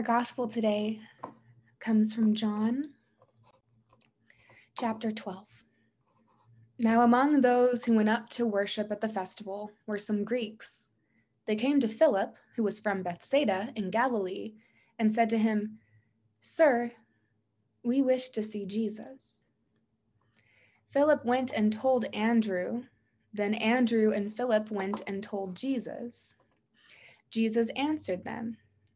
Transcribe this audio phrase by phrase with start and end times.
[0.00, 0.98] Our gospel today
[1.78, 2.92] comes from John
[4.78, 5.46] chapter 12.
[6.78, 10.88] Now, among those who went up to worship at the festival were some Greeks.
[11.44, 14.54] They came to Philip, who was from Bethsaida in Galilee,
[14.98, 15.80] and said to him,
[16.40, 16.92] Sir,
[17.82, 19.44] we wish to see Jesus.
[20.90, 22.84] Philip went and told Andrew.
[23.34, 26.36] Then Andrew and Philip went and told Jesus.
[27.30, 28.56] Jesus answered them,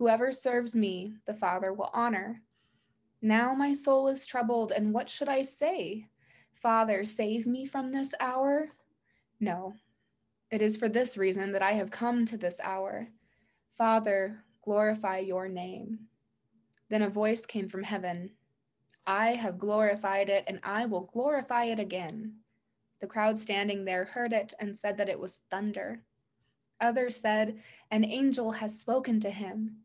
[0.00, 2.40] Whoever serves me, the Father will honor.
[3.20, 6.06] Now my soul is troubled, and what should I say?
[6.54, 8.70] Father, save me from this hour?
[9.40, 9.74] No,
[10.50, 13.08] it is for this reason that I have come to this hour.
[13.76, 16.06] Father, glorify your name.
[16.88, 18.30] Then a voice came from heaven
[19.06, 22.36] I have glorified it, and I will glorify it again.
[23.02, 26.04] The crowd standing there heard it and said that it was thunder.
[26.80, 29.76] Others said, An angel has spoken to him.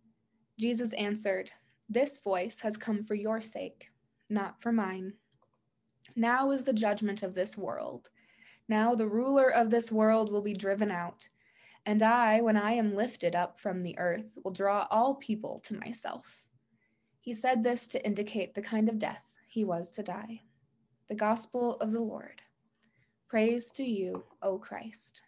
[0.57, 1.51] Jesus answered,
[1.87, 3.91] this voice has come for your sake,
[4.29, 5.13] not for mine.
[6.15, 8.09] Now is the judgment of this world.
[8.67, 11.29] Now the ruler of this world will be driven out.
[11.85, 15.75] And I, when I am lifted up from the earth, will draw all people to
[15.75, 16.43] myself.
[17.21, 20.41] He said this to indicate the kind of death he was to die.
[21.07, 22.41] The gospel of the Lord.
[23.27, 25.21] Praise to you, O Christ.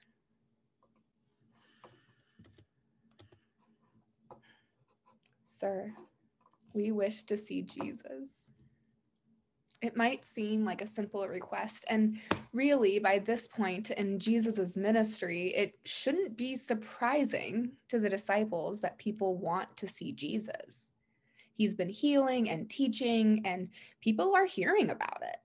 [5.57, 5.91] Sir,
[6.75, 8.51] we wish to see Jesus.
[9.81, 12.19] It might seem like a simple request, and
[12.53, 18.99] really, by this point in Jesus's ministry, it shouldn't be surprising to the disciples that
[18.99, 20.91] people want to see Jesus.
[21.55, 23.69] He's been healing and teaching, and
[23.99, 25.37] people are hearing about it.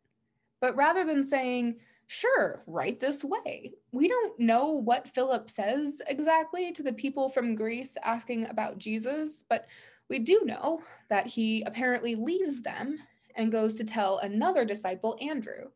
[0.60, 6.70] But rather than saying, sure, right this way, we don't know what Philip says exactly
[6.72, 9.66] to the people from Greece asking about Jesus, but
[10.12, 12.98] we do know that he apparently leaves them
[13.34, 15.70] and goes to tell another disciple, Andrew.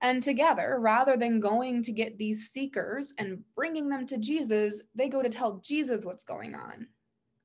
[0.00, 5.10] And together, rather than going to get these seekers and bringing them to Jesus, they
[5.10, 6.86] go to tell Jesus what's going on.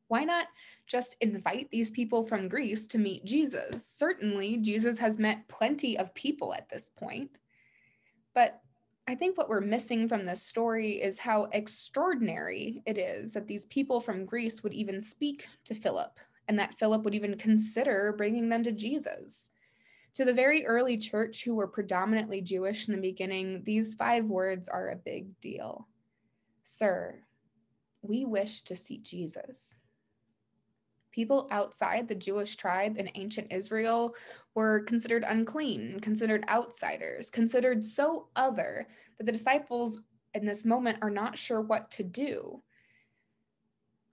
[0.08, 0.48] Why not
[0.88, 3.86] just invite these people from Greece to meet Jesus?
[3.86, 7.32] Certainly, Jesus has met plenty of people at this point.
[8.34, 8.62] But
[9.10, 13.66] I think what we're missing from this story is how extraordinary it is that these
[13.66, 16.18] people from Greece would even speak to Philip
[16.50, 19.52] and that Philip would even consider bringing them to Jesus.
[20.16, 24.68] To the very early church, who were predominantly Jewish in the beginning, these five words
[24.68, 25.88] are a big deal.
[26.64, 27.20] Sir,
[28.02, 29.78] we wish to see Jesus.
[31.12, 34.16] People outside the Jewish tribe in ancient Israel
[34.56, 40.02] were considered unclean, considered outsiders, considered so other that the disciples
[40.34, 42.64] in this moment are not sure what to do.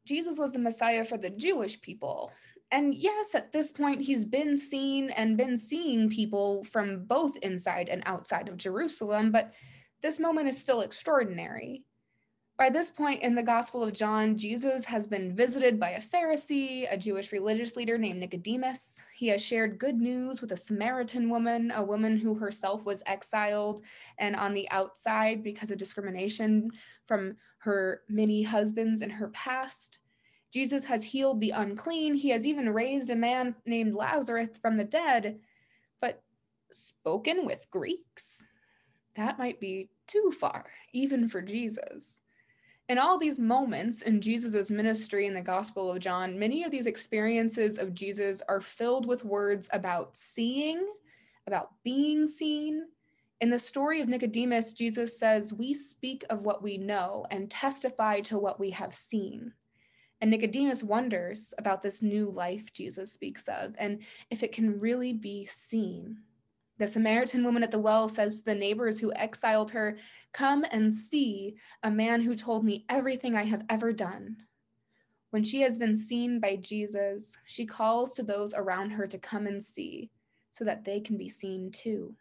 [0.06, 2.30] Jesus was the Messiah for the Jewish people.
[2.70, 7.88] And yes, at this point, he's been seen and been seeing people from both inside
[7.88, 9.52] and outside of Jerusalem, but
[10.02, 11.84] this moment is still extraordinary.
[12.58, 16.90] By this point in the Gospel of John, Jesus has been visited by a Pharisee,
[16.90, 18.98] a Jewish religious leader named Nicodemus.
[19.14, 23.82] He has shared good news with a Samaritan woman, a woman who herself was exiled
[24.18, 26.70] and on the outside because of discrimination
[27.06, 29.98] from her many husbands in her past.
[30.50, 32.14] Jesus has healed the unclean.
[32.14, 35.40] He has even raised a man named Lazarus from the dead.
[36.00, 36.22] But
[36.70, 38.46] spoken with Greeks?
[39.14, 40.64] That might be too far,
[40.94, 42.22] even for Jesus.
[42.88, 46.86] In all these moments in Jesus' ministry in the Gospel of John, many of these
[46.86, 50.86] experiences of Jesus are filled with words about seeing,
[51.46, 52.86] about being seen,
[53.40, 58.20] in the story of Nicodemus, Jesus says, We speak of what we know and testify
[58.20, 59.52] to what we have seen.
[60.22, 63.98] And Nicodemus wonders about this new life Jesus speaks of and
[64.30, 66.18] if it can really be seen.
[66.78, 69.96] The Samaritan woman at the well says to the neighbors who exiled her,
[70.32, 74.36] Come and see a man who told me everything I have ever done.
[75.30, 79.46] When she has been seen by Jesus, she calls to those around her to come
[79.46, 80.10] and see
[80.50, 82.14] so that they can be seen too.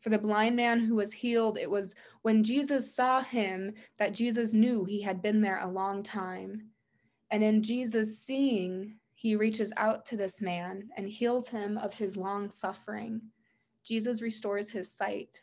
[0.00, 4.52] For the blind man who was healed, it was when Jesus saw him that Jesus
[4.52, 6.70] knew he had been there a long time.
[7.30, 12.16] And in Jesus seeing, he reaches out to this man and heals him of his
[12.16, 13.20] long suffering.
[13.86, 15.40] Jesus restores his sight.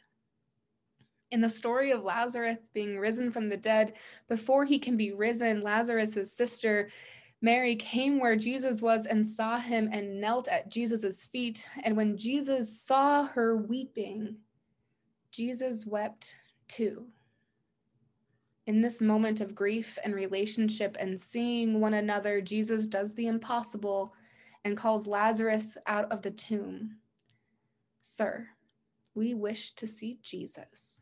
[1.32, 3.94] In the story of Lazarus being risen from the dead,
[4.28, 6.90] before he can be risen, Lazarus' sister
[7.44, 11.68] Mary came where Jesus was and saw him and knelt at Jesus' feet.
[11.84, 14.38] And when Jesus saw her weeping,
[15.30, 16.38] Jesus wept
[16.70, 17.08] too.
[18.66, 24.14] In this moment of grief and relationship and seeing one another, Jesus does the impossible
[24.64, 26.96] and calls Lazarus out of the tomb.
[28.04, 28.50] Sir,
[29.16, 31.02] we wish to see Jesus.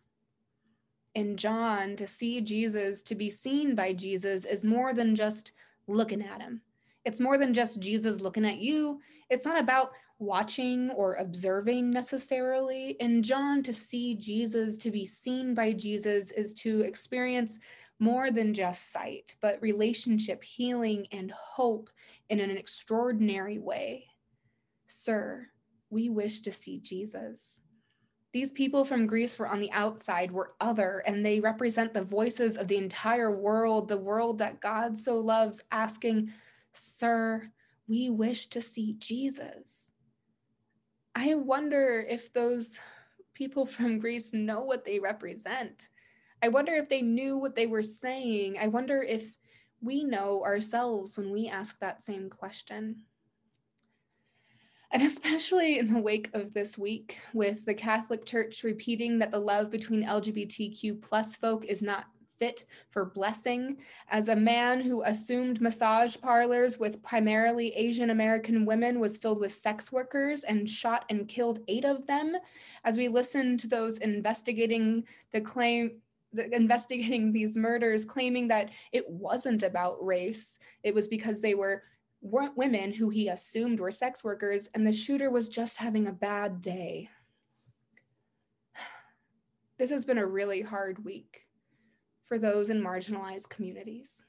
[1.13, 5.51] In John, to see Jesus, to be seen by Jesus, is more than just
[5.88, 6.62] looking at him.
[7.03, 9.01] It's more than just Jesus looking at you.
[9.30, 12.92] It's not about watching or observing necessarily.
[13.00, 17.57] In John, to see Jesus, to be seen by Jesus, is to experience
[18.00, 21.89] more than just sight, but relationship, healing, and hope
[22.30, 24.06] in an extraordinary way.
[24.86, 25.48] Sir,
[25.91, 27.61] we wish to see Jesus.
[28.33, 32.55] These people from Greece were on the outside, were other, and they represent the voices
[32.55, 36.31] of the entire world, the world that God so loves, asking,
[36.71, 37.51] Sir,
[37.89, 39.91] we wish to see Jesus.
[41.13, 42.79] I wonder if those
[43.33, 45.89] people from Greece know what they represent.
[46.41, 48.57] I wonder if they knew what they were saying.
[48.57, 49.35] I wonder if
[49.81, 53.03] we know ourselves when we ask that same question.
[54.91, 59.39] And especially in the wake of this week, with the Catholic Church repeating that the
[59.39, 62.07] love between LGBTQ plus folk is not
[62.38, 63.77] fit for blessing.
[64.09, 69.53] As a man who assumed massage parlors with primarily Asian American women was filled with
[69.53, 72.35] sex workers and shot and killed eight of them,
[72.83, 76.01] as we listen to those investigating the claim
[76.51, 81.83] investigating these murders claiming that it wasn't about race it was because they were
[82.21, 86.12] weren't women who he assumed were sex workers and the shooter was just having a
[86.12, 87.09] bad day
[89.77, 91.47] this has been a really hard week
[92.31, 94.23] for those in marginalized communities.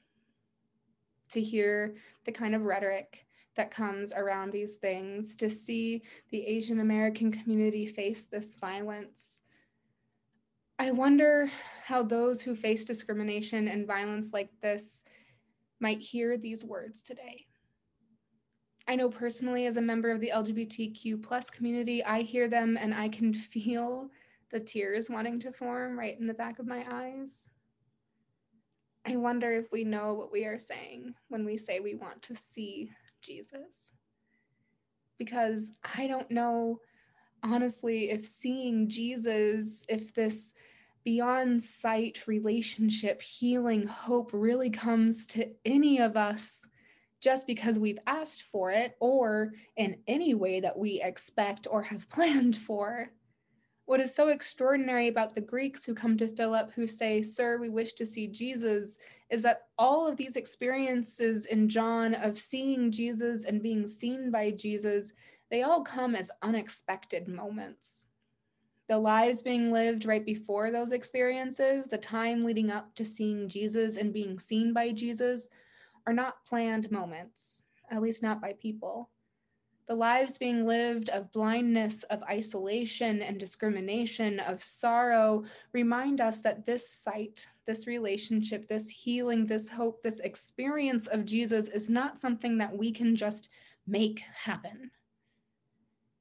[1.29, 1.95] To hear
[2.25, 3.25] the kind of rhetoric
[3.55, 9.39] that comes around these things, to see the Asian American community face this violence.
[10.77, 11.49] I wonder
[11.85, 15.05] how those who face discrimination and violence like this
[15.79, 17.45] might hear these words today.
[18.87, 22.93] I know personally, as a member of the LGBTQ plus community, I hear them and
[22.93, 24.09] I can feel
[24.51, 27.49] the tears wanting to form right in the back of my eyes.
[29.05, 32.35] I wonder if we know what we are saying when we say we want to
[32.35, 32.91] see
[33.21, 33.93] Jesus.
[35.17, 36.79] Because I don't know,
[37.41, 40.53] honestly, if seeing Jesus, if this
[41.03, 46.65] beyond sight relationship, healing, hope really comes to any of us
[47.23, 52.09] just because we've asked for it or in any way that we expect or have
[52.09, 53.09] planned for.
[53.85, 57.69] What is so extraordinary about the Greeks who come to Philip who say, Sir, we
[57.69, 58.97] wish to see Jesus,
[59.29, 64.51] is that all of these experiences in John of seeing Jesus and being seen by
[64.51, 65.13] Jesus,
[65.49, 68.07] they all come as unexpected moments.
[68.89, 73.97] The lives being lived right before those experiences, the time leading up to seeing Jesus
[73.97, 75.47] and being seen by Jesus,
[76.05, 79.09] are not planned moments, at least not by people.
[79.87, 85.43] The lives being lived of blindness, of isolation and discrimination, of sorrow
[85.73, 91.67] remind us that this sight, this relationship, this healing, this hope, this experience of Jesus
[91.67, 93.49] is not something that we can just
[93.85, 94.89] make happen.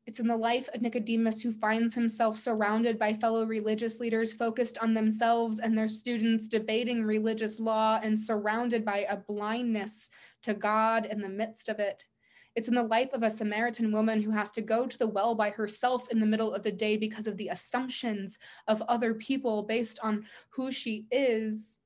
[0.04, 4.76] It's in the life of Nicodemus who finds himself surrounded by fellow religious leaders focused
[4.78, 10.10] on themselves and their students, debating religious law, and surrounded by a blindness
[10.42, 12.04] to God in the midst of it.
[12.56, 15.36] It's in the life of a Samaritan woman who has to go to the well
[15.36, 19.62] by herself in the middle of the day because of the assumptions of other people
[19.62, 21.81] based on who she is.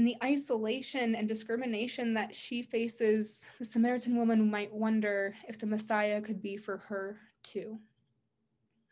[0.00, 5.66] In the isolation and discrimination that she faces, the Samaritan woman might wonder if the
[5.66, 7.78] Messiah could be for her too.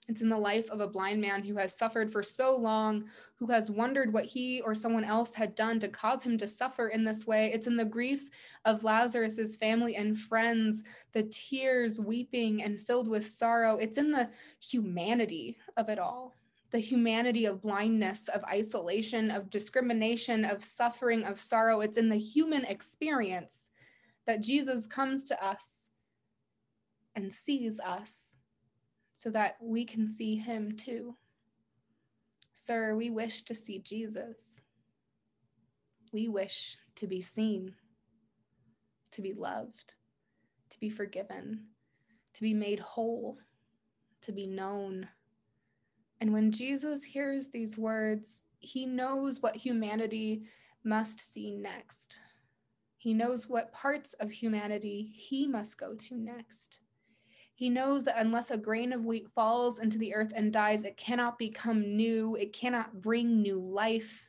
[0.06, 3.46] It's in the life of a blind man who has suffered for so long, who
[3.46, 7.04] has wondered what he or someone else had done to cause him to suffer in
[7.04, 7.52] this way.
[7.54, 8.28] It's in the grief
[8.66, 10.84] of Lazarus's family and friends,
[11.14, 13.78] the tears weeping and filled with sorrow.
[13.78, 14.28] It's in the
[14.60, 16.37] humanity of it all.
[16.70, 21.80] The humanity of blindness, of isolation, of discrimination, of suffering, of sorrow.
[21.80, 23.70] It's in the human experience
[24.26, 25.90] that Jesus comes to us
[27.14, 28.36] and sees us
[29.14, 31.16] so that we can see him too.
[32.54, 34.62] Sir, we wish to see Jesus.
[36.12, 37.74] We wish to be seen.
[39.12, 39.94] to be loved,
[40.70, 41.60] to be forgiven,
[42.34, 43.38] to be made whole,
[44.22, 45.08] to be known.
[46.20, 50.42] And when Jesus hears these words, he knows what humanity
[50.84, 52.16] must see next.
[52.96, 56.80] He knows what parts of humanity he must go to next.
[57.54, 60.96] He knows that unless a grain of wheat falls into the earth and dies, it
[60.96, 64.27] cannot become new, it cannot bring new life.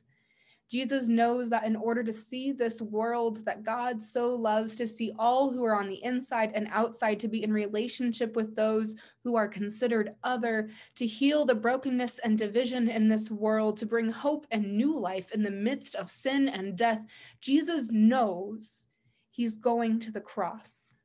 [0.70, 5.12] Jesus knows that in order to see this world that God so loves, to see
[5.18, 9.36] all who are on the inside and outside, to be in relationship with those who
[9.36, 14.46] are considered other, to heal the brokenness and division in this world, to bring hope
[14.52, 17.02] and new life in the midst of sin and death,
[17.42, 18.86] Jesus knows
[19.32, 20.96] he's going to the cross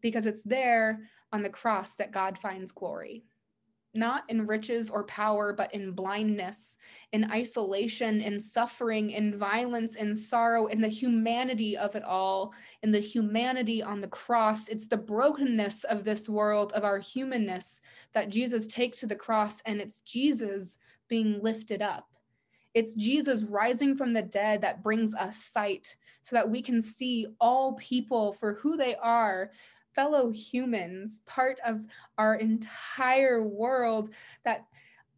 [0.00, 3.24] because it's there on the cross that God finds glory
[3.96, 6.78] not in riches or power, but in blindness,
[7.12, 12.92] in isolation, in suffering, in violence, in sorrow, in the humanity of it all, in
[12.92, 14.68] the humanity on the cross.
[14.68, 17.80] It's the brokenness of this world, of our humanness,
[18.12, 22.08] that Jesus takes to the cross, and it's Jesus being lifted up.
[22.74, 27.26] It's Jesus rising from the dead that brings us sight so that we can see
[27.40, 29.52] all people for who they are,
[29.96, 31.84] fellow humans, part of
[32.18, 34.10] our entire world,
[34.44, 34.66] that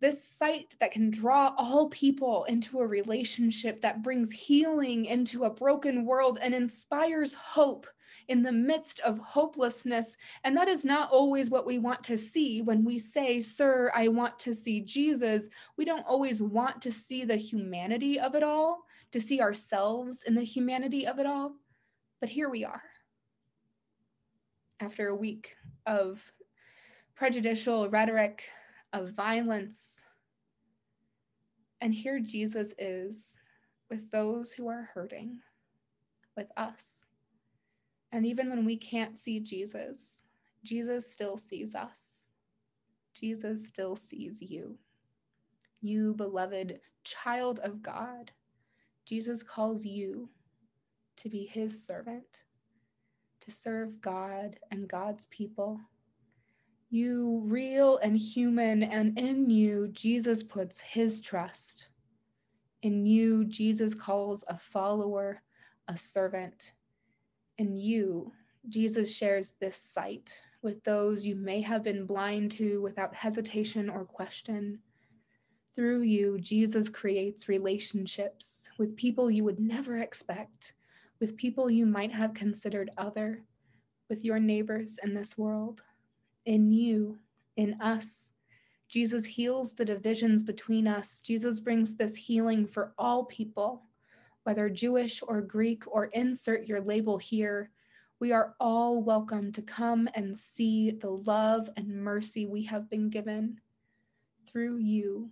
[0.00, 5.50] this sight that can draw all people into a relationship that brings healing into a
[5.50, 7.86] broken world and inspires hope
[8.28, 10.16] in the midst of hopelessness.
[10.44, 14.08] And that is not always what we want to see when we say, Sir, I
[14.08, 15.48] want to see Jesus.
[15.76, 20.34] We don't always want to see the humanity of it all, to see ourselves in
[20.34, 21.54] the humanity of it all.
[22.20, 22.82] But here we are
[24.80, 25.56] after a week
[25.86, 26.32] of
[27.14, 28.50] prejudicial rhetoric,
[28.92, 30.02] of violence.
[31.80, 33.38] And here Jesus is
[33.90, 35.40] with those who are hurting,
[36.36, 37.06] with us.
[38.12, 40.24] And even when we can't see Jesus,
[40.64, 42.26] Jesus still sees us.
[43.14, 44.78] Jesus still sees you.
[45.80, 48.32] You, beloved child of God,
[49.04, 50.28] Jesus calls you
[51.16, 52.44] to be his servant
[53.48, 55.80] to serve God and God's people.
[56.90, 61.88] You, real and human, and in you, Jesus puts his trust.
[62.82, 65.42] In you, Jesus calls a follower,
[65.86, 66.74] a servant.
[67.56, 68.32] In you,
[68.68, 74.04] Jesus shares this sight with those you may have been blind to without hesitation or
[74.04, 74.80] question.
[75.74, 80.74] Through you, Jesus creates relationships with people you would never expect
[81.20, 83.42] with people you might have considered other,
[84.08, 85.82] with your neighbors in this world.
[86.46, 87.18] In you,
[87.56, 88.30] in us,
[88.88, 91.20] Jesus heals the divisions between us.
[91.20, 93.82] Jesus brings this healing for all people,
[94.44, 97.70] whether Jewish or Greek, or insert your label here.
[98.20, 103.10] We are all welcome to come and see the love and mercy we have been
[103.10, 103.60] given.
[104.50, 105.30] Through you,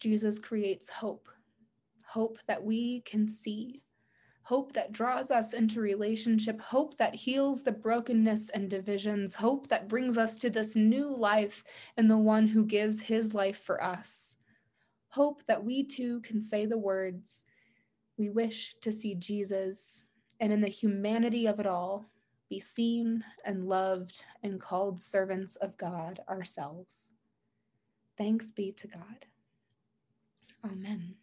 [0.00, 1.28] Jesus creates hope,
[2.04, 3.82] hope that we can see
[4.46, 9.88] hope that draws us into relationship, hope that heals the brokenness and divisions, hope that
[9.88, 11.64] brings us to this new life
[11.96, 14.36] in the one who gives his life for us.
[15.08, 17.44] Hope that we too can say the words,
[18.16, 20.04] We wish to see Jesus,
[20.38, 22.06] and in the humanity of it all,
[22.48, 27.14] be seen and loved and called servants of God ourselves.
[28.16, 29.26] Thanks be to God.
[30.64, 31.16] Amen.